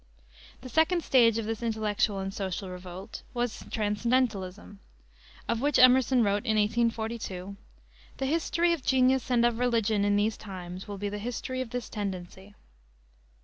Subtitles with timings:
[0.61, 4.79] The second stage of this intellectual and social revolt was Transcendentalism,
[5.47, 7.55] of which Emerson wrote, in 1842:
[8.17, 11.69] "The history of genius and of religion in these times will be the history of
[11.69, 12.55] this tendency."